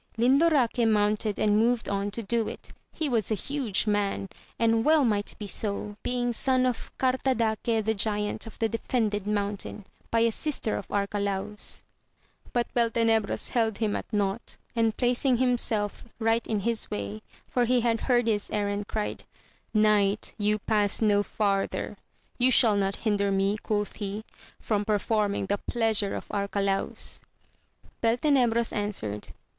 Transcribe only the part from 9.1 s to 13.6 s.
mountain, by a sister of Arcalaus. But Beltenebros